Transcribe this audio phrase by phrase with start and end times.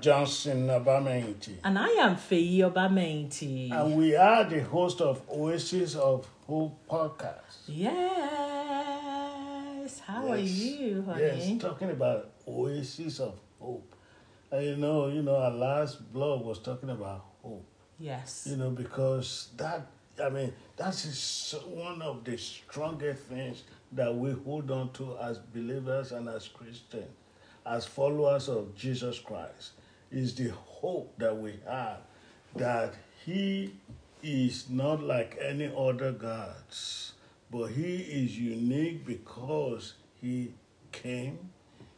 [0.00, 3.70] Johnson Obamehinti, And I am Feyi Obamehinti.
[3.72, 7.66] and we are the host of Oasis of Hope podcast.
[8.68, 10.00] Yes.
[10.06, 11.22] How are you, honey?
[11.22, 13.94] Yes, talking about Oasis of Hope.
[14.50, 17.66] And you know, you know, our last blog was talking about hope.
[17.98, 18.46] Yes.
[18.50, 19.86] You know, because that,
[20.22, 25.38] I mean, that is one of the strongest things that we hold on to as
[25.38, 27.10] believers and as Christians,
[27.66, 29.72] as followers of Jesus Christ,
[30.10, 31.98] is the hope that we have
[32.56, 33.74] that He
[34.22, 37.12] is not like any other gods,
[37.50, 40.54] but He is unique because He
[40.92, 41.38] came,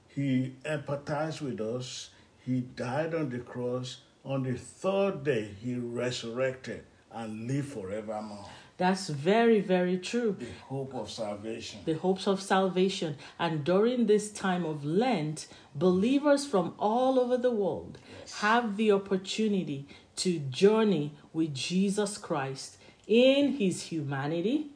[0.08, 2.10] He empathized with us,
[2.44, 3.98] He died on the cross.
[4.22, 8.48] On the third day, He resurrected and lived forevermore.
[8.80, 10.36] That's very, very true.
[10.38, 11.80] The hope of salvation.
[11.84, 13.16] the hopes of salvation.
[13.38, 17.98] And during this time of Lent, believers from all over the world
[18.40, 19.86] have the opportunity
[20.22, 24.68] to journey with Jesus Christ in his humanity,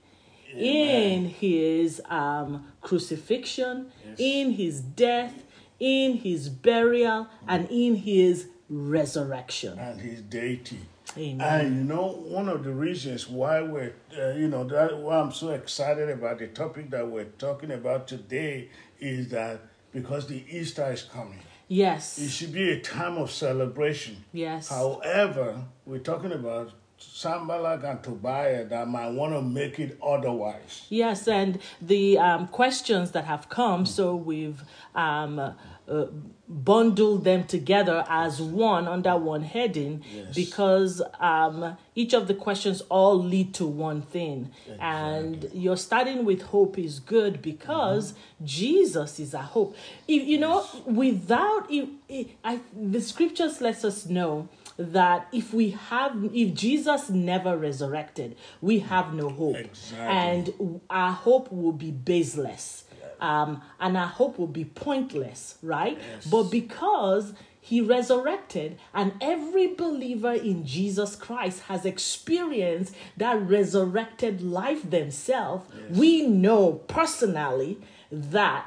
[0.55, 4.17] in his um, crucifixion, Yes.
[4.19, 5.45] in his death,
[5.81, 9.79] in his burial, and in his resurrection.
[9.79, 10.81] and his deity.
[11.17, 11.41] Amen.
[11.41, 15.33] And you know, one of the reasons why we're, uh, you know, that why I'm
[15.33, 18.69] so excited about the topic that we're talking about today
[19.01, 19.61] is that
[19.93, 22.19] because the Easter is coming, Yes.
[22.19, 24.25] it should be a time of celebration.
[24.33, 24.69] Yes.
[24.69, 30.87] However, we're talking about Sanballat and Tobiah that might want to make it otherwise.
[30.89, 34.63] Yes, and the um, questions that have come, so we've
[34.95, 35.55] um,
[35.89, 36.07] uh,
[36.49, 40.35] bundled them together as one under one heading Yes.
[40.35, 44.51] because um, each of the questions all lead to one thing.
[44.79, 49.77] And you're starting with hope is good because Jesus is our hope.
[50.07, 55.71] If, you know, without, if, if, I, the scriptures lets us know that if we
[55.71, 60.05] have if jesus never resurrected we have no hope Exactly.
[60.05, 62.83] and our hope will be baseless
[63.31, 63.51] um,
[63.85, 66.27] and our hope will be pointless right Yes.
[66.35, 67.33] but because
[67.71, 72.93] he resurrected and every believer in jesus christ has experienced
[73.23, 75.65] that resurrected life themselves
[76.01, 76.13] we
[76.45, 76.65] know
[76.99, 77.73] personally
[78.11, 78.65] that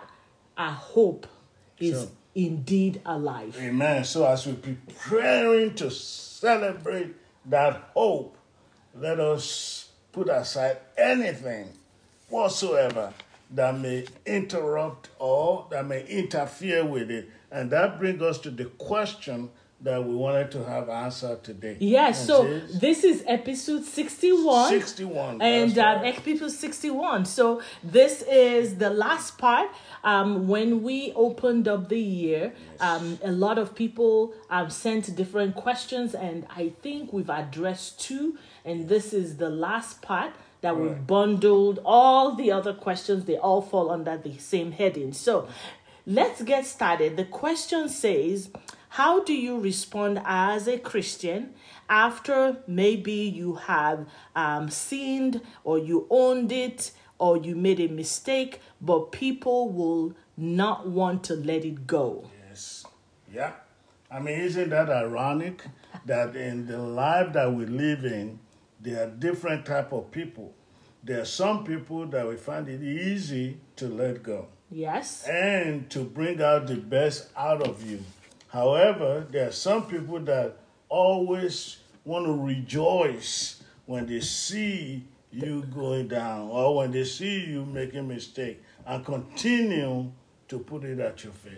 [0.57, 1.27] our hope
[1.79, 4.03] is indeed alive Amen.
[4.03, 7.11] So as we're preparing to celebrate
[7.55, 8.35] that hope,
[8.95, 11.65] let us put aside anything
[12.29, 13.13] whatsoever
[13.51, 17.29] that may interrupt or that may interfere with it.
[17.51, 19.49] And that brings us to the question
[19.79, 21.77] that we wanted to have answered today.
[21.79, 24.69] Yes, And so this- this is episode 61.
[24.71, 26.17] 61, And um, right.
[26.17, 27.25] episode 61.
[27.25, 29.69] So this is the last part.
[30.03, 35.53] Um, when we opened up the year, um, a lot of people um, sent different
[35.55, 38.35] questions, and I think we've addressed two.
[38.65, 43.25] And this is the last part that we've bundled all the other questions.
[43.25, 45.13] They all fall under the same heading.
[45.13, 45.47] So
[46.05, 47.17] let's get started.
[47.17, 48.49] The question says,
[48.89, 51.53] How do you respond as a Christian
[51.89, 58.61] after maybe you have um, sinned or you owned it or you made a mistake,
[58.81, 62.29] but people will not want to let it go?
[62.49, 62.85] Yes.
[63.33, 63.53] Yeah.
[64.09, 65.63] I mean, isn't that ironic
[66.05, 68.39] that in the life that we live in,
[68.87, 70.53] there are different type of people.
[71.03, 75.25] There are some people that we find it easy to let go Yes.
[75.27, 78.01] and to bring out the best out of you.
[78.47, 80.55] However, there are some people that
[80.87, 87.65] always want to rejoice when they see you going down or when they see you
[87.65, 90.09] making mistake and continue
[90.47, 91.57] to put it at your face.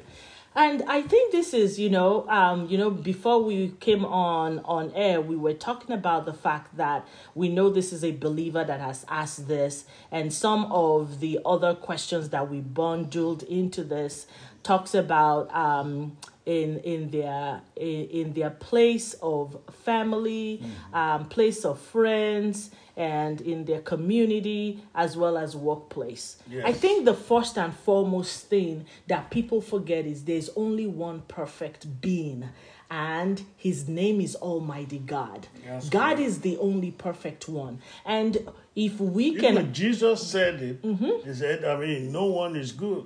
[0.55, 4.91] And I think this is, you know, um, you know, before we came on on
[4.95, 8.79] air, we were talking about the fact that we know this is a believer that
[8.79, 14.25] has asked this, and some of the other questions that we bundled into this
[14.63, 16.17] talks about um,
[16.49, 20.63] in in their in, in their place of family,
[20.93, 26.37] um, place of friends, and in their community as well as workplace.
[26.49, 26.63] Yes.
[26.65, 32.01] I think the first and foremost thing that people forget is there's only one perfect
[32.01, 32.49] being,
[32.89, 35.47] and his name is Almighty God.
[35.63, 36.21] Yes, God correct.
[36.21, 37.79] is the only perfect one.
[38.05, 40.79] And if we can Jesus said it.
[41.25, 43.05] He said, I mean, no one is good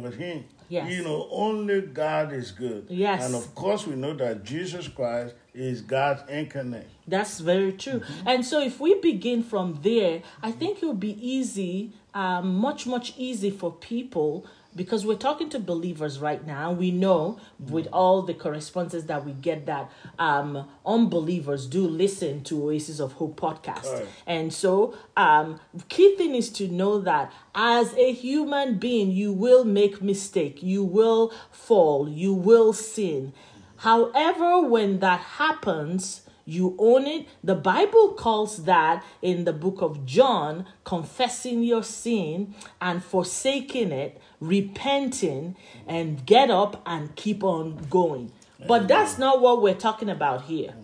[0.00, 0.44] but him.
[0.68, 0.90] Yes.
[0.90, 2.86] You know, only God is good.
[2.88, 3.24] Yes.
[3.24, 6.88] And of course, we know that Jesus Christ is God's incarnate.
[7.06, 8.02] That's very true.
[8.24, 12.86] And so, if we begin from there, I think it will be easy, um, much,
[12.86, 14.46] much easy for people
[14.76, 16.72] because we're talking to believers right now.
[16.72, 22.64] We know with all the correspondences that we get that um, unbelievers do listen to
[22.64, 23.82] Oasis of Hope podcast.
[23.82, 24.08] Correct.
[24.26, 29.64] And so, um, key thing is to know that as a human being, you will
[29.64, 33.32] make mistake, you will fall, you will sin.
[33.76, 37.26] However, when that happens, you own it.
[37.42, 44.20] The Bible calls that in the book of John, confessing your sin and forsaking it,
[44.40, 45.56] repenting,
[45.86, 48.32] and get up and keep on going.
[48.66, 50.74] But that's not what we're talking about here.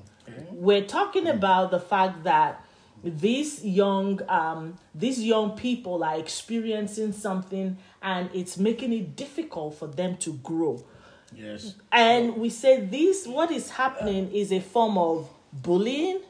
[0.51, 2.65] We're talking about the fact that
[3.03, 9.87] these young um, these young people are experiencing something and it's making it difficult for
[9.87, 10.85] them to grow.
[11.35, 11.77] Yes.
[11.91, 16.21] And we say this what is happening is a form of bullying.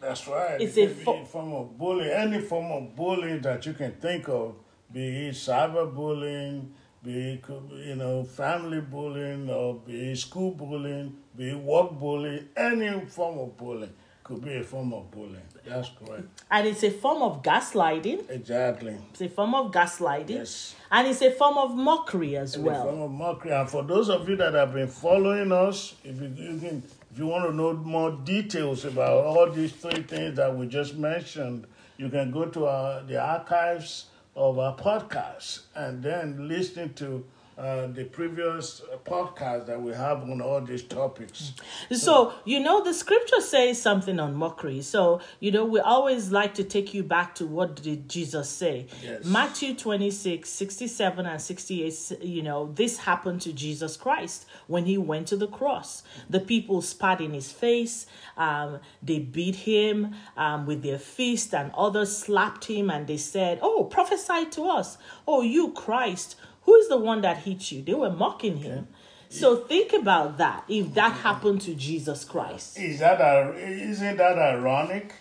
[0.00, 0.60] That's right.
[0.60, 4.28] It's it a fo- form of bullying, any form of bullying that you can think
[4.28, 4.54] of,
[4.92, 6.68] be it cyberbullying,
[7.02, 7.44] be it
[7.84, 13.38] you know family bullying, or be it school bullying, be it work bullying, any form
[13.38, 13.92] of bullying
[14.24, 15.40] could be a form of bullying.
[15.66, 16.24] That's correct.
[16.50, 18.28] And it's a form of gaslighting.
[18.30, 18.94] Exactly.
[19.10, 20.28] It's a form of gaslighting.
[20.28, 20.74] Yes.
[20.90, 22.84] And it's a form of mockery as A well.
[22.84, 23.52] form of mockery.
[23.52, 27.18] And for those of you that have been following us, if you, you can, if
[27.18, 31.66] you want to know more details about all these three things that we just mentioned,
[31.96, 34.06] you can go to our, the archives
[34.36, 37.24] of our podcast and then listen to
[37.58, 41.54] uh, the previous podcast that we have on all these topics.
[41.90, 44.80] So, you know, the scripture says something on mockery.
[44.82, 48.86] So, you know, we always like to take you back to what did Jesus say.
[49.02, 49.24] Yes.
[49.24, 55.26] Matthew 26, 67 and 68, you know, this happened to Jesus Christ when he went
[55.28, 56.04] to the cross.
[56.30, 58.06] The people spat in his face,
[58.36, 63.58] um, they beat him um, with their fist, and others slapped him and they said,
[63.62, 64.96] Oh, prophesy to us.
[65.26, 66.36] Oh, you Christ,
[66.68, 67.80] who is the one that hit you?
[67.80, 68.88] They were mocking him.
[69.30, 70.64] So think about that.
[70.68, 75.14] If that happened to Jesus Christ, Is that a, isn't that ironic?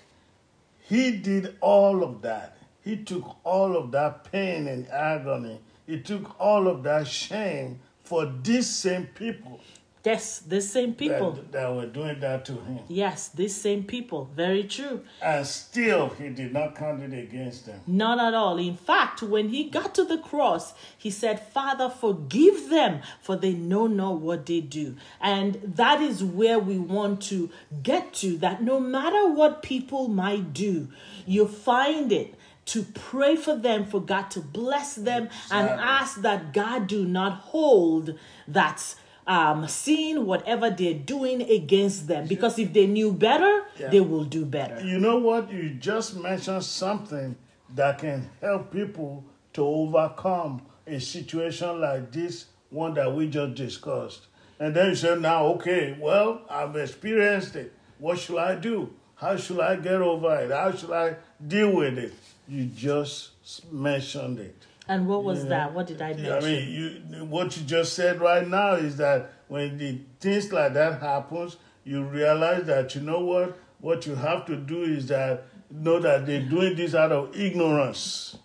[0.81, 2.57] He did all of that.
[2.83, 5.61] He took all of that pain and agony.
[5.85, 9.61] He took all of that shame for these same people
[10.07, 11.31] yes, the same people.
[11.31, 12.80] that, that were doing that to him.
[12.88, 14.30] Yes, these same people.
[14.36, 15.01] Very true.
[15.21, 17.81] And still, he did not count it against them.
[17.88, 18.57] Not at all.
[18.57, 23.54] In fact, when he got to the cross, he said, Father, forgive them, for they
[23.54, 24.95] know not what they do.
[25.21, 27.50] And that is where we want to
[27.83, 30.88] get to that no matter what people might do,
[31.25, 32.36] you find it
[32.68, 37.33] to pray for them, for God to bless them, and ask that God do not
[37.54, 38.18] hold
[38.48, 38.95] that.
[39.27, 43.89] Um, seeing whatever they're doing against them because if they knew better, Yeah.
[43.89, 44.79] they will do better.
[44.81, 45.51] You know what?
[45.51, 47.35] You just mentioned something
[47.75, 54.27] that can help people to overcome a situation like this one that we just discussed.
[54.59, 57.73] And then you say, now, okay, well, I've experienced it.
[58.00, 58.94] What should I do?
[59.15, 60.51] How should I get over it?
[60.51, 61.15] How should I
[61.45, 62.13] deal with it?
[62.47, 63.31] You just
[63.71, 64.56] mentioned it.
[64.87, 65.49] And what was Yeah.
[65.49, 65.73] that?
[65.73, 66.31] What did I mention?
[66.33, 70.73] I mean, you what you just said right now is that when the things like
[70.73, 75.44] that happens, you realize that you know what what you have to do is that
[75.69, 78.37] know that they're doing this out of ignorance.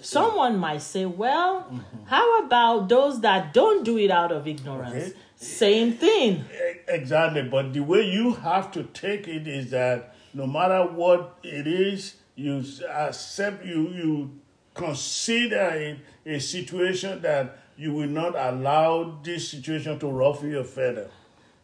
[0.00, 2.04] Someone might say, well, mm-hmm.
[2.06, 4.94] how about those that don't do it out of ignorance?
[4.94, 5.12] Okay.
[5.34, 6.44] Same thing.
[6.86, 11.66] Exactly, but the way you have to take it is that no matter what it
[11.66, 14.40] is, you accept you you
[14.78, 21.10] consider it a situation that you will not allow this situation to ruffle your feather,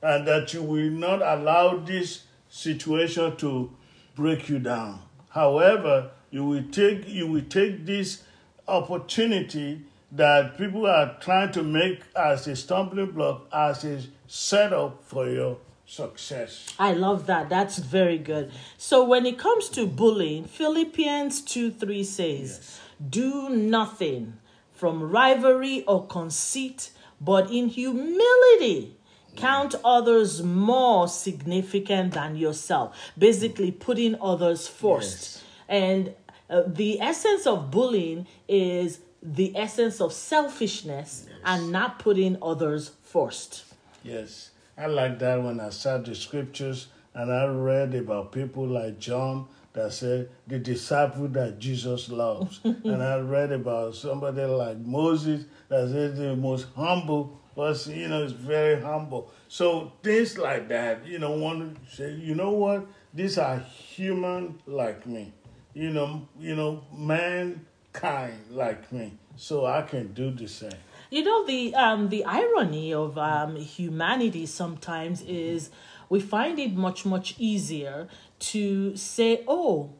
[0.02, 3.70] and that you will not allow this situation to
[4.14, 5.00] break you down.
[5.30, 8.24] However, you will take you will take this
[8.68, 15.28] opportunity that people are trying to make as a stumbling block, as a setup for
[15.28, 16.72] your success.
[16.78, 17.48] I love that.
[17.48, 18.52] That's very good.
[18.78, 24.34] So when it comes to bullying, Philippians 2 3 says, Do nothing
[24.72, 28.96] from rivalry or conceit, but in humility.
[29.36, 32.96] Count others more significant than yourself.
[33.18, 35.42] Basically, putting others first.
[35.68, 36.14] And
[36.48, 43.64] uh, the essence of bullying is the essence of selfishness and not putting others first.
[44.02, 48.98] Yes, I like that when I saw the scriptures and I read about people like
[48.98, 52.60] John that said the disciple that Jesus loves.
[52.64, 58.22] and I read about somebody like Moses that said the most humble person, you know,
[58.22, 59.30] is very humble.
[59.48, 62.86] So things like that, you know, to say, you know what?
[63.14, 65.32] these are human like me.
[65.72, 69.14] You know, you know, mankind like me.
[69.36, 70.72] So I can do the same.
[71.10, 75.70] You know the um the irony of um humanity sometimes is
[76.08, 79.92] we find it much much easier to say oh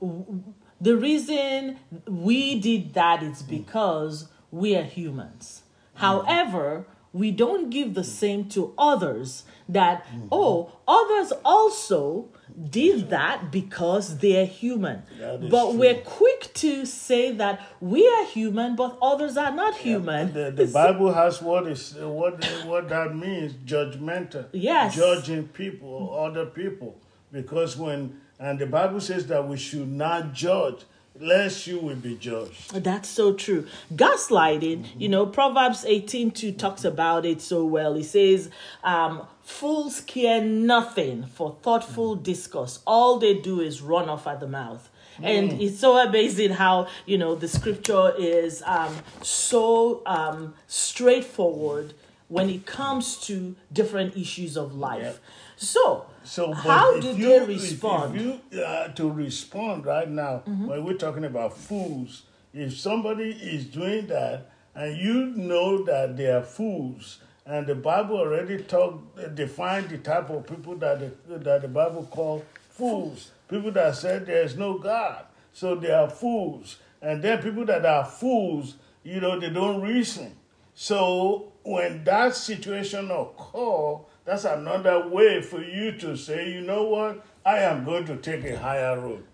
[0.00, 0.42] w-
[0.80, 3.48] the reason we did that is hmm.
[3.48, 5.62] because we are humans.
[5.94, 6.00] Hmm.
[6.00, 8.08] However, we don't give the hmm.
[8.08, 12.28] same to others that oh others also
[12.70, 15.78] did that because they're human That is but true.
[15.80, 20.66] we're quick to say that we are human but others are not human The, the
[20.66, 24.48] Bible has what is what what that means judgmental.
[24.52, 24.94] Yes.
[24.94, 27.00] Judging people, other people,
[27.34, 30.80] because when and the Bible says that we should not judge,
[31.18, 32.72] lest you will be judged.
[32.72, 33.66] That's so true.
[33.94, 37.94] Gaslighting, you know, Proverbs 18 2 talks about it so well.
[37.94, 38.50] He says,
[38.82, 42.80] um, Fools care nothing for thoughtful discourse.
[42.86, 44.88] All they do is run off at the mouth.
[45.22, 51.94] And it's so amazing how, you know, the scripture is um, so um, straightforward
[52.28, 55.20] when it comes to different issues of life.
[55.56, 58.16] So, So, but how do you- they respond?
[58.16, 63.66] If you uh, to respond right now, when we're talking about fools, if somebody is
[63.66, 69.00] doing that and you know that they are fools, and the Bible already talk
[69.34, 74.24] define the type of people that the, that the Bible call fools, people that said
[74.26, 79.20] there is no God, so they are fools, and then people that are fools, you
[79.20, 80.32] know, they don't reason.
[80.74, 87.24] So when that situation occur, that's another way for you to say, you know what,
[87.44, 89.24] I am going to take a higher road.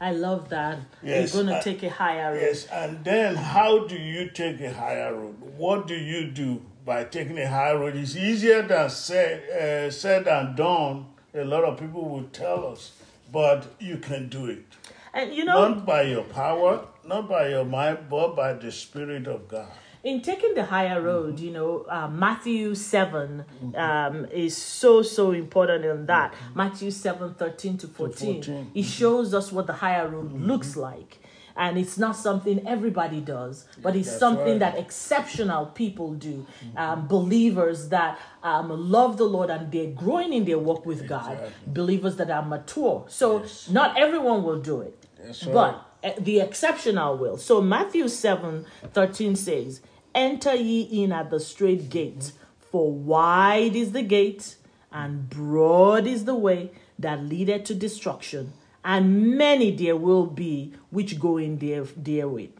[0.00, 0.78] I love that.
[1.02, 2.40] Yes, You're going to take a higher road.
[2.40, 5.36] Yes, and then how do you take a higher road?
[5.56, 7.96] What do you do by taking a higher road?
[7.96, 11.06] It's easier than said, uh, said and done.
[11.34, 12.92] A lot of people will tell us,
[13.32, 14.64] but you can do it.
[15.12, 19.26] And you know, Not by your power, not by your mind, but by the Spirit
[19.26, 19.68] of God.
[20.04, 23.44] In taking the higher road, you know, uh, Matthew 7
[23.74, 26.34] um, is so, so important in that.
[26.54, 28.34] Matthew 7 13 to 14.
[28.42, 28.70] 14.
[28.74, 31.20] It shows us what the higher road looks like.
[31.56, 34.58] And it's not something everybody does, but it's That's something right.
[34.58, 36.44] that exceptional people do.
[36.76, 41.32] Um, believers that um, love the Lord and they're growing in their walk with God.
[41.34, 41.72] Exactly.
[41.72, 43.04] Believers that are mature.
[43.08, 43.70] So Yes.
[43.70, 45.06] not everyone will do it.
[45.16, 45.44] That's.
[45.44, 47.38] But uh, the exceptional will.
[47.38, 49.80] So Matthew 7 13 says,
[50.14, 52.32] Enter ye in at the strait gate,
[52.70, 54.56] for wide is the gate,
[54.92, 58.52] and broad is the way that leadeth to destruction,
[58.84, 62.50] and many there will be which go in there therewith.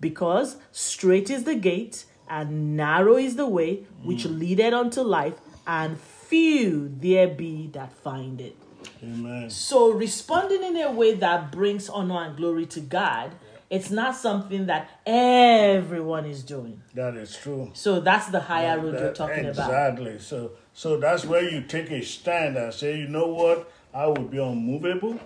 [0.00, 4.38] Because strait is the gate, and narrow is the way which mm.
[4.38, 8.56] leadeth unto life, and few there be that find it.
[9.02, 9.48] Amen.
[9.50, 13.32] So responding in a way that brings honor and glory to God,
[13.70, 16.80] it's not something that everyone is doing.
[16.94, 17.70] That is true.
[17.74, 19.68] So that's the higher road you're That- talking about.
[19.70, 20.18] exactly.
[20.18, 24.28] So so that's where you take a stand and say, you know what, I will
[24.36, 25.18] be unmovable,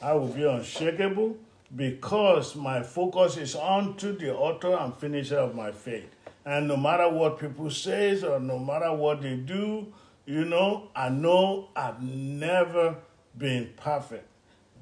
[0.00, 1.36] I will be unshakable,
[1.76, 6.08] because my focus is on to the author and finisher of my faith.
[6.46, 9.92] And no matter what people say or no matter what they do,
[10.26, 12.96] you know, I know I've never
[13.36, 14.26] been perfect.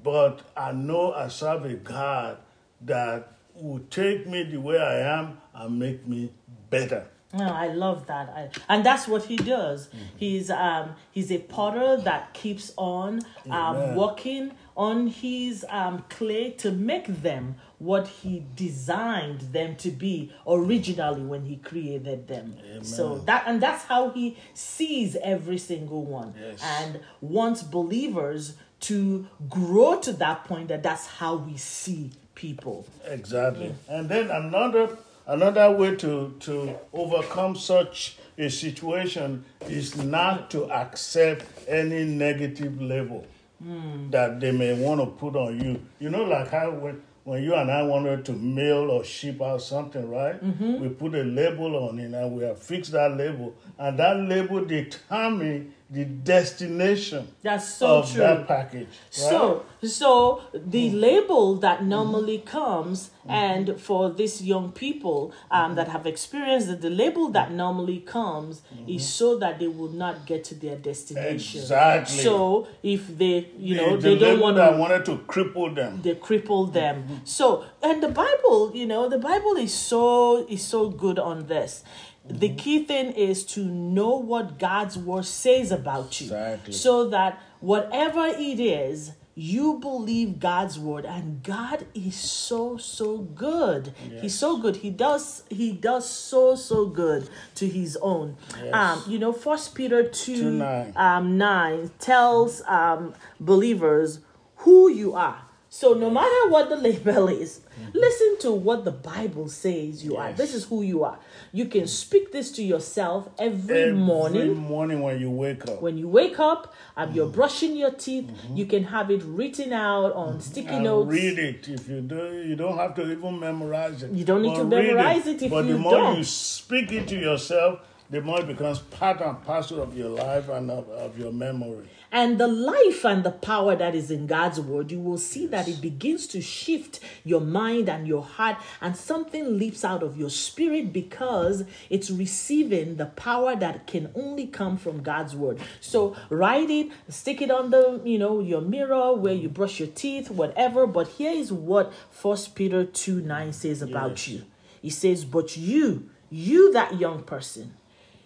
[0.04, 2.38] But I know I serve a God
[2.84, 6.32] that will take me the way I am and make me
[6.70, 7.06] better.
[7.34, 9.86] No, I love that, I, and that's what he does.
[9.88, 9.96] Mm-hmm.
[10.18, 16.70] He's um he's a potter that keeps on um working on his um clay to
[16.70, 22.54] make them what he designed them to be originally when he created them.
[22.82, 26.60] So that and that's how he sees every single one, Yes.
[26.62, 32.86] and wants believers to grow to that point that that's how we see people.
[33.06, 33.74] Exactly.
[33.88, 34.96] And then another
[35.26, 43.26] another way to to overcome such a situation is not to accept any negative label
[43.62, 44.10] hmm.
[44.10, 45.80] that they may want to put on you.
[46.00, 49.62] You know, like how when when you and I wanted to mail or ship out
[49.62, 50.42] something, right?
[50.42, 50.80] Mm-hmm.
[50.80, 54.64] We put a label on it and we have fixed that label, and that label
[54.64, 58.20] determine the destination That's so of true.
[58.20, 58.88] that package.
[58.88, 59.12] Right?
[59.12, 66.06] So, so the label that normally comes, and for these young people um, that have
[66.06, 70.54] experienced it, the label that normally comes is so that they will not get to
[70.54, 71.60] their destination.
[71.60, 72.18] Exactly.
[72.22, 76.00] So, if they, you know, the, they don't want that to wanted to cripple them.
[76.02, 80.88] they cripple them so and the bible you know the bible is so is so
[80.88, 81.84] good on this
[82.28, 86.26] The key thing is to know what God's word says about you.
[86.26, 86.72] Exactly.
[86.72, 93.94] So that whatever it is, you believe God's word and God is so so good.
[94.20, 94.76] He's so good.
[94.76, 98.36] He does he does so so good to his own.
[98.62, 98.74] Yes.
[98.74, 100.92] Um you know first Peter 2, 2 9.
[100.96, 104.20] um 9 tells um believers
[104.56, 105.42] who you are.
[105.70, 107.62] So no matter what the label is,
[107.94, 110.30] listen to what the Bible says you are.
[110.34, 111.18] This is who you are.
[111.52, 114.42] You can speak this to yourself every, morning.
[114.42, 115.80] Every morning morning when you wake up.
[115.80, 117.34] when you wake up and you're mm.
[117.34, 118.56] brushing your teeth, mm-hmm.
[118.56, 121.10] you can have it written out on sticky and notes.
[121.10, 122.42] read it if you do.
[122.48, 124.10] You don't have to even memorize it.
[124.12, 126.18] You don't need But to memorize it if but you the more don't.
[126.18, 127.80] you speak it to yourself,
[128.10, 131.88] the more it becomes part and parcel of your life and of, of your memory.
[132.14, 135.66] And the life and the power that is in God's word, you will see that
[135.66, 140.28] it begins to shift your mind and your heart, and something leaps out of your
[140.28, 145.58] spirit because it's receiving the power that can only come from God's word.
[145.80, 149.88] So write it, stick it on the you know your mirror where you brush your
[149.88, 150.86] teeth, whatever.
[150.86, 154.28] But here is what First Peter 2 9 says about Yes.
[154.28, 154.42] you.
[154.82, 157.74] He says, But you, you that young person,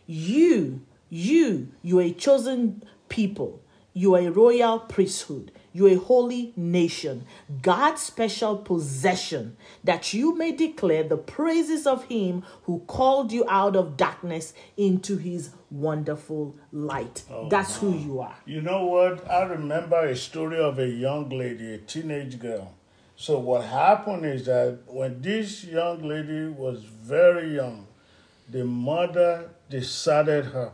[0.07, 3.61] you, you, you are a chosen people.
[3.97, 5.53] You are a royal priesthood.
[5.73, 7.25] You are a holy nation,
[7.63, 13.75] God's special possession, that you may declare the praises of Him who called you out
[13.75, 17.23] of darkness into His wonderful light.
[17.31, 18.37] Oh, That's who you are.
[18.45, 19.31] You know what?
[19.31, 22.75] I remember a story of a young lady, a teenage girl.
[23.17, 27.87] So what happened is that when this young lady was very young,
[28.51, 30.73] the mother deserted her.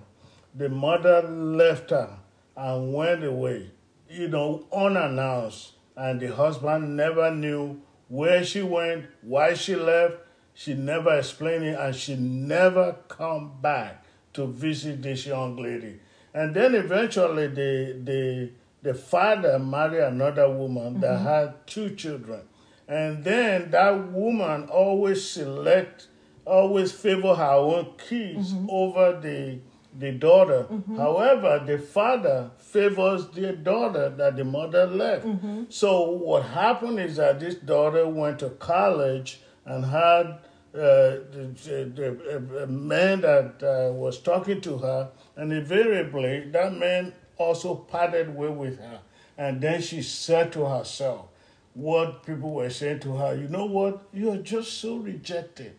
[0.57, 2.19] The mother left her
[2.57, 3.71] and went away,
[4.09, 5.73] you know, unannounced.
[5.97, 10.17] And the husband never knew where she went, why she left.
[10.55, 16.01] She never explained it, and she never come back to visit this young lady.
[16.35, 18.51] And then eventually, the the
[18.83, 21.25] the father married another woman that mm-hmm.
[21.25, 22.43] had two children,
[22.87, 26.09] and then that woman always select,
[26.45, 28.69] always favor her own kids mm-hmm.
[28.69, 29.59] over the
[29.99, 30.67] the daughter.
[30.97, 35.27] However, the father favors the daughter that the mother left.
[35.69, 40.39] So what happened is that this daughter went to college and had
[40.75, 46.73] uh, the, the, the, a man that uh, was talking to her, and invariably that
[46.75, 49.01] man also parted way with her.
[49.37, 51.27] And then she said to herself,
[51.75, 54.03] what people were saying to her, you know what?
[54.13, 55.75] You are just so rejected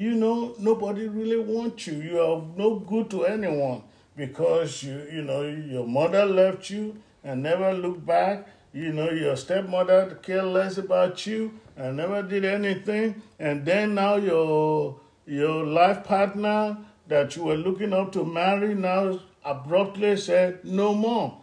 [0.00, 2.00] you know nobody really wants you.
[2.00, 3.82] You are no good to anyone
[4.16, 8.48] because you you know your mother left you and never looked back.
[8.72, 13.20] You know your stepmother cared less about you and never did anything.
[13.38, 19.20] And then now your your life partner that you were looking up to marry now
[19.44, 21.36] abruptly said no more.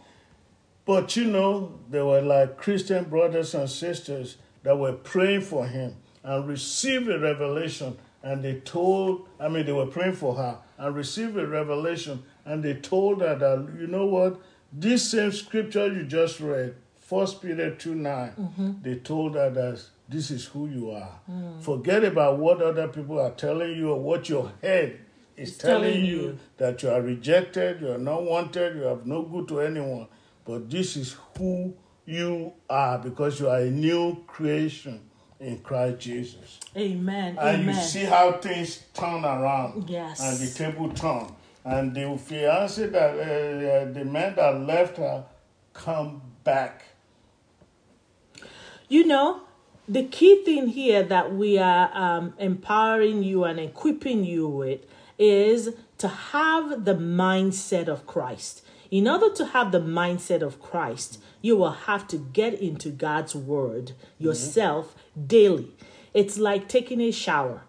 [0.84, 5.96] But you know, there were like Christian brothers and sisters that were praying for him
[6.24, 7.96] and received a revelation.
[8.22, 12.22] And they told, I mean, they were praying for her and received a revelation.
[12.44, 14.40] And they told her that, you know what?
[14.72, 18.72] This same scripture you just read, First Peter 2 9, mm-hmm.
[18.82, 21.20] they told her that this is who you are.
[21.30, 21.62] Mm.
[21.62, 25.00] Forget about what other people are telling you or what your head
[25.36, 26.38] is telling, telling you, you.
[26.56, 30.06] that you are rejected, you are not wanted, you have no good to anyone.
[30.44, 31.74] But this is who
[32.06, 35.07] you are because you are a new creation
[35.40, 36.60] in Christ Jesus.
[36.76, 37.38] Amen.
[37.38, 37.74] And Amen.
[37.74, 39.88] you see how things turn around.
[39.88, 40.20] Yes.
[40.20, 41.32] And the table turn.
[41.64, 45.24] And the fiance that, uh, uh, the man that left her,
[45.74, 46.84] come back.
[48.88, 49.42] You know,
[49.88, 54.80] the key thing here that we are um, empowering you and equipping you with
[55.18, 58.64] is to have the mindset of Christ.
[58.90, 63.34] In order to have the mindset of Christ, you will have to get into God's
[63.34, 64.94] word yourself
[65.26, 65.72] daily.
[66.14, 67.62] It's like taking a shower.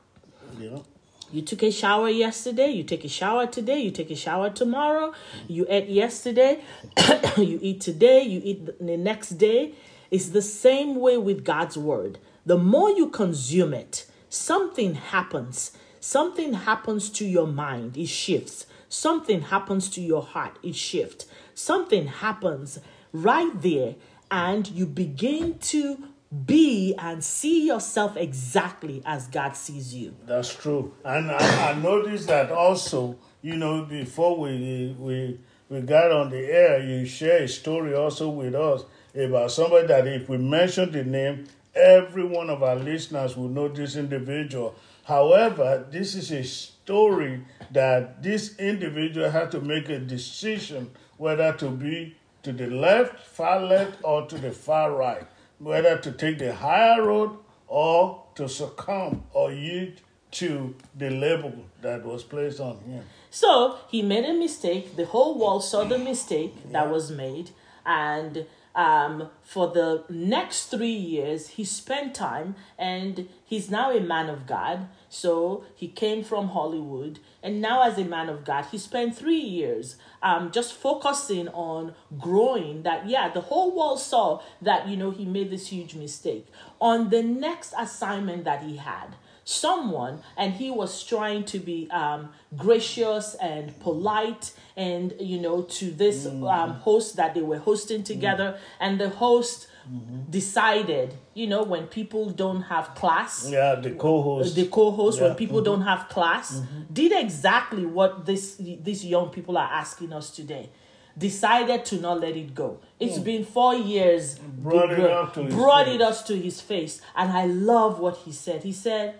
[0.57, 0.83] You?
[1.31, 5.13] You took a shower yesterday, you take a shower today, you take a shower tomorrow,
[5.47, 6.63] you ate yesterday,
[7.37, 9.75] you eat today, you eat the next day.
[10.09, 12.17] It's the same way with God's word.
[12.47, 15.71] The more you consume it, something happens.
[15.99, 18.65] Something happens to your mind, it shifts.
[18.87, 21.27] Something happens to your heart, it shifts.
[21.53, 22.79] Something happens
[23.11, 23.95] right there,
[24.31, 26.03] and you begin to
[26.45, 30.15] be and see yourself exactly as God sees you.
[30.25, 30.93] That's true.
[31.03, 36.45] And I, I noticed that also, you know, before we, we, we got on the
[36.45, 38.83] air, you share a story also with us
[39.15, 43.67] about somebody that if we mention the name every one of our listeners will know
[43.67, 44.75] this individual.
[45.03, 51.69] However, this is a story that this individual had to make a decision whether to
[51.69, 55.27] be to the left, far left, or to the far right,
[55.59, 62.05] whether to take the higher road or to succumb or yield to the label that
[62.05, 63.03] was placed on him.
[63.29, 64.95] So he made a mistake.
[64.95, 67.51] The whole world saw the mistake that was made.
[67.85, 74.29] And um, for the next three years, he spent time and he's now a man
[74.29, 74.87] of God.
[75.09, 77.19] So he came from Hollywood.
[77.41, 81.95] And now, as a man of God, he spent three years um, just focusing on
[82.19, 82.83] growing.
[82.83, 86.47] That, yeah, the whole world saw that, you know, he made this huge mistake.
[86.79, 89.15] On the next assignment that he had,
[89.49, 95.89] someone and he was trying to be um, gracious and polite and you know to
[95.89, 100.29] this um, host that they were hosting together and the host Mm-hmm.
[100.29, 103.49] decided you know when people don't have class.
[103.49, 104.55] Yeah, the co-host.
[104.55, 105.35] the co-host when Yeah.
[105.35, 105.71] people mm-hmm.
[105.71, 106.59] don't have class.
[106.59, 106.93] Mm-hmm.
[106.93, 110.69] Did exactly what this these young people are asking us today.
[111.17, 112.77] Decided to not let it go.
[112.99, 113.23] It's mm.
[113.23, 114.37] been four years.
[114.37, 117.01] Brought it up to brought it us to his face.
[117.15, 118.63] And i love what he said.
[118.63, 119.15] He said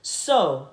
[0.00, 0.68] so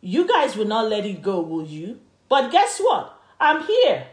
[0.00, 2.00] you guys will not let it go will you?
[2.28, 3.20] But guess what?
[3.38, 4.06] I'm here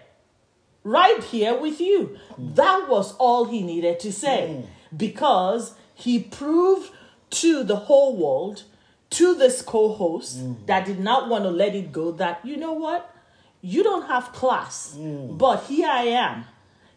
[0.86, 2.17] right here with you.
[2.38, 4.67] That was all he needed to say mm.
[4.95, 6.91] because he proved
[7.32, 8.63] to the whole world,
[9.10, 10.65] to this co host mm.
[10.67, 13.13] that did not want to let it go, that you know what?
[13.62, 15.38] You don't have class, mm.
[15.38, 16.45] but here I am.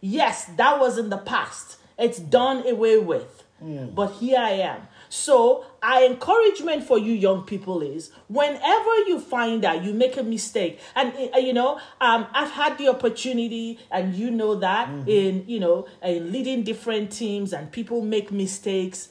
[0.01, 3.43] Yes, that was in the past, it's done away with,
[3.95, 4.83] but here I am.
[5.09, 10.23] So, our encouragement for you young people is whenever you find that you make a
[10.23, 15.45] mistake, and uh, you know, um, I've had the opportunity, and you know that in
[15.47, 19.09] you know, in leading different teams, and people make mistakes.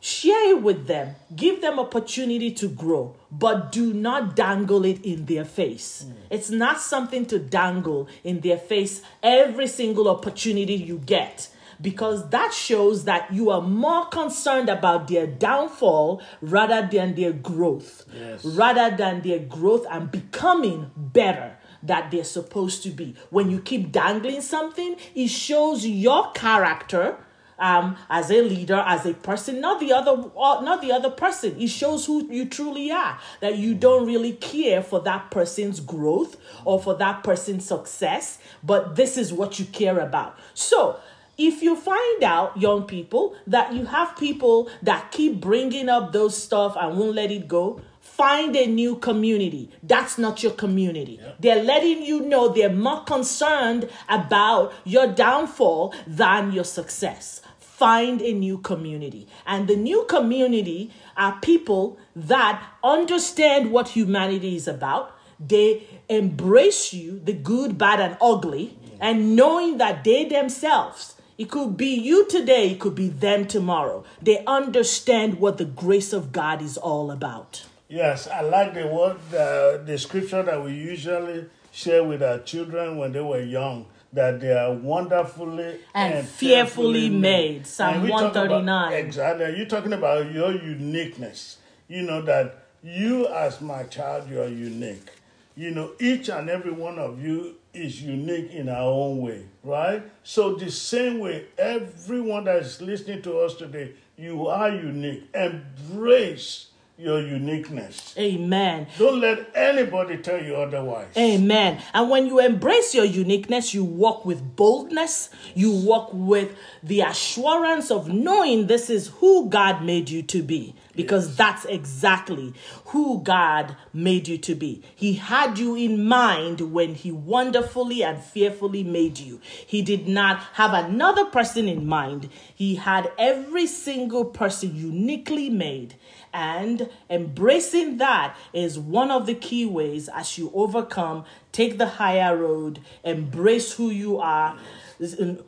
[0.00, 5.24] Share it with them, give them opportunity to grow, but do not dangle it in
[5.24, 6.04] their face.
[6.28, 11.48] It's not something to dangle in their face every single opportunity you get
[11.80, 18.04] because that shows that you are more concerned about their downfall rather than their growth.
[18.14, 18.44] Yes.
[18.44, 23.14] Rather than their growth and becoming better that they're supposed to be.
[23.30, 27.18] When you keep dangling something, it shows your character
[27.58, 31.60] um, as a leader, as a person, not the other, uh, not the other person.
[31.60, 33.18] It shows who you truly are.
[33.40, 38.96] That you don't really care for that person's growth or for that person's success, but
[38.96, 40.38] this is what you care about.
[40.54, 40.98] So
[41.36, 46.36] if you find out, young people, that you have people that keep bringing up those
[46.36, 49.70] stuff and won't let it go, find a new community.
[49.82, 51.20] That's not your community.
[51.40, 57.40] They're letting you know they're more concerned about your downfall than your success.
[57.58, 59.26] Find a new community.
[59.46, 65.18] And the new community are people that understand what humanity is about.
[65.40, 71.76] They embrace you, the good, bad, and ugly, and knowing that they themselves it could
[71.76, 74.04] be you today, it could be them tomorrow.
[74.22, 77.64] They understand what the grace of God is all about.
[77.88, 82.96] Yes, I like the word, the, the scripture that we usually share with our children
[82.98, 87.66] when they were young, that they are wonderfully And fearfully made.
[87.66, 88.92] Psalm And we talk about- 139.
[88.92, 89.56] exactly.
[89.56, 91.58] You're talking about your uniqueness.
[91.88, 95.08] You know that you, as my child, you are unique.
[95.56, 100.02] You know, each and every one of you is unique in our own way, right?
[100.22, 105.28] So, the same way, everyone that is listening to us today, you are unique.
[105.34, 108.14] Embrace your uniqueness.
[108.16, 108.86] Amen.
[108.98, 111.08] Don't let anybody tell you otherwise.
[111.16, 111.82] Amen.
[111.92, 115.30] And when you embrace your uniqueness, you walk with boldness.
[115.54, 120.74] You walk with the assurance of knowing this is who God made you to be.
[120.96, 122.54] Because that's exactly
[122.86, 124.82] who God made you to be.
[124.94, 129.40] He had you in mind when He wonderfully and fearfully made you.
[129.66, 132.28] He did not have another person in mind.
[132.54, 135.94] He had every single person uniquely made.
[136.32, 142.36] And embracing that is one of the key ways as you overcome, take the higher
[142.36, 144.58] road, embrace who you are,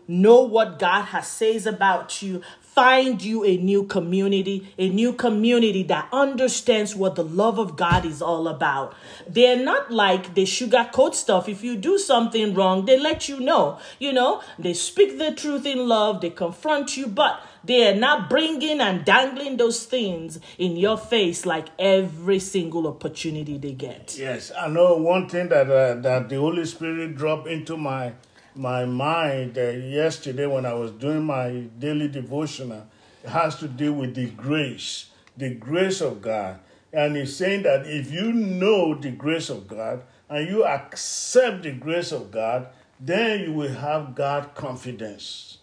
[0.07, 2.43] know what God has says about you,
[2.77, 8.05] find you a new community, a new community that understands what the love of God
[8.05, 8.95] is all about.
[9.27, 11.49] They're not like they sugarcoat stuff.
[11.49, 13.79] If you do something wrong, they let you know.
[13.99, 18.29] You know, they speak the truth in love, they confront you, but they are not
[18.29, 24.19] bringing and dangling those things in your face like every single opportunity they get.
[24.19, 28.13] Yes, I know one thing that uh, that the Holy Spirit dropped into my
[28.57, 32.87] my mind yesterday when I was doing my daily devotional
[33.27, 36.61] has to do with the grace, the grace of God.
[36.93, 41.73] And he's saying that if you know the grace of God and you accept the
[41.73, 45.59] grace of God, then you will have God confidence.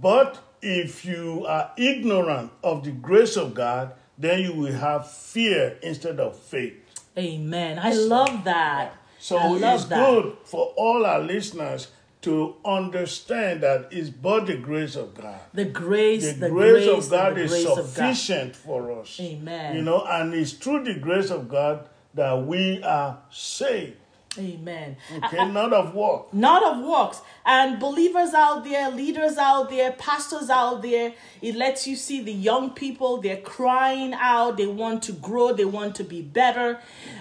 [0.00, 5.78] But if you are ignorant of the grace of God, then you will have fear
[5.82, 6.74] instead of faith.
[7.16, 7.78] Amen.
[7.78, 8.94] I love that.
[9.18, 9.98] So love it's that.
[9.98, 11.88] good for all our listeners
[12.22, 15.38] to understand that it's but the grace of God.
[15.54, 17.86] The grace, The, the, grace, grace, of God the is grace of God.
[17.86, 19.20] sufficient for us.
[19.20, 19.76] Amen.
[19.76, 23.96] You know, and it's through the grace of God that we are saved.
[24.36, 24.96] Amen.
[25.24, 26.32] Okay, not of work.
[26.32, 27.20] not of works.
[27.44, 32.32] And believers out there, leaders out there, pastors out there, it lets you see the
[32.32, 36.78] young people, they're crying out, they want to grow, they want to be better.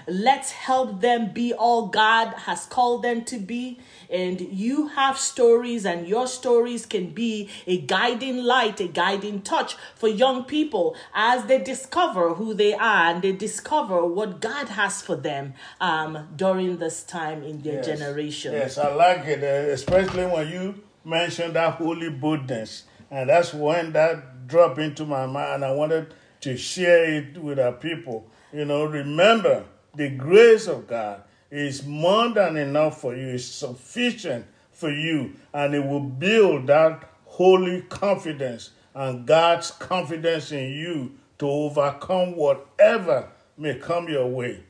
[0.08, 3.80] Let's help them be all God has called them to be.
[4.10, 9.76] And you have stories, and your stories can be a guiding light, a guiding touch
[9.96, 15.02] for young people as they discover who they are and they discover what God has
[15.02, 17.86] for them um, during this time in their Yes.
[17.86, 18.54] generation.
[18.54, 22.84] Yes, I like it, uh, especially when you mentioned that holy boldness.
[23.10, 25.64] And that's when that dropped into my mind.
[25.64, 28.26] I wanted to share it with our people.
[28.54, 29.66] You know, remember
[29.96, 35.74] the grace of God is more than enough for you, it's sufficient for you, and
[35.74, 43.76] it will build that holy confidence and God's confidence in you to overcome whatever may
[43.76, 44.64] come your way.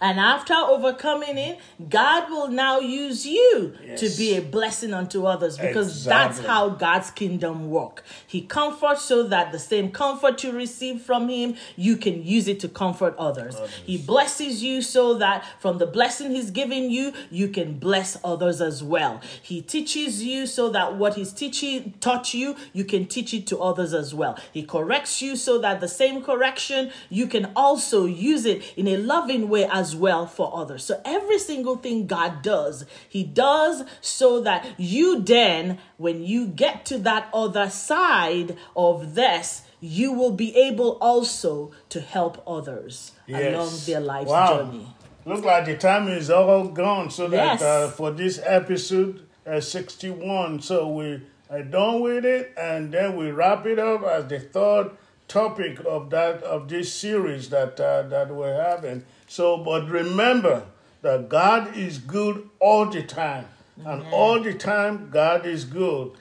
[0.00, 1.58] And after overcoming it,
[1.88, 7.10] God will now use you to be a blessing unto others because that's how God's
[7.10, 8.04] kingdom work.
[8.26, 12.60] He comforts so that the same comfort you receive from him, you can use it
[12.60, 13.56] to comfort others.
[13.84, 18.60] He blesses you so that from the blessing he's giving you, you can bless others
[18.60, 19.20] as well.
[19.42, 23.58] He teaches you so that what he's teaching taught you, you can teach it to
[23.58, 24.38] others as well.
[24.52, 28.96] He corrects you so that the same correction, you can also use it in a
[28.96, 30.84] loving way as well for others.
[30.84, 36.84] So every single thing God does, he does so that you then when you get
[36.86, 43.72] to that other side of this, you will be able also to help others along
[43.86, 44.62] their life's wow.
[44.62, 44.86] journey.
[45.24, 47.10] Look like the time is all gone.
[47.10, 47.62] So that Yes.
[47.62, 53.30] uh, for this episode uh, 61, so we are done with it, and then we
[53.30, 54.90] wrap it up as the third
[55.28, 59.04] topic of that of this series that uh, that we're having.
[59.28, 60.64] So, but remember
[61.02, 63.46] that God is good all the time,
[63.84, 66.12] and all the time God is good.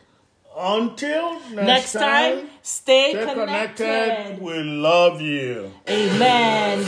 [0.56, 3.86] Until next, Next time, stay, stay connected.
[3.86, 4.42] connected.
[4.42, 5.72] We love you.
[5.90, 6.86] Amen.